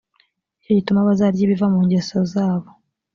ni 0.59 0.63
cyo 0.63 0.71
gituma 0.77 1.07
bazarya 1.07 1.41
ibiva 1.43 1.67
mu 1.73 1.79
ngeso 1.85 2.15
zabo 2.33 2.69